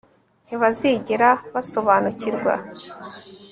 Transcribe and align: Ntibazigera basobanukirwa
Ntibazigera 0.45 1.29
basobanukirwa 1.53 2.53